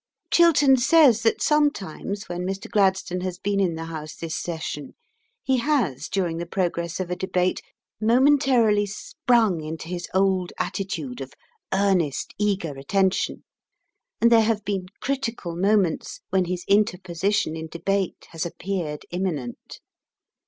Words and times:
Chiltern 0.31 0.77
says 0.77 1.21
that 1.21 1.43
sometimes 1.43 2.27
when 2.27 2.41
Mr. 2.41 2.67
Gladstone 2.67 3.21
has 3.21 3.37
been 3.37 3.59
in 3.59 3.75
the 3.75 3.85
House 3.85 4.15
this 4.15 4.35
Session 4.35 4.95
he 5.43 5.57
has, 5.57 6.09
during 6.09 6.37
the 6.37 6.47
progress 6.47 6.99
of 6.99 7.11
a 7.11 7.15
debate, 7.15 7.61
momentarily 7.99 8.87
sprung 8.87 9.61
into 9.63 9.87
his 9.89 10.07
old 10.11 10.53
attitude 10.57 11.21
of 11.21 11.33
earnest, 11.71 12.33
eager 12.39 12.73
attention, 12.79 13.43
and 14.19 14.31
there 14.31 14.41
have 14.41 14.65
been 14.65 14.87
critical 15.01 15.55
moments 15.55 16.21
when 16.31 16.45
his 16.45 16.65
interposition 16.67 17.55
in 17.55 17.67
debate 17.67 18.25
has 18.31 18.43
appeared 18.43 19.05
imminent. 19.11 19.81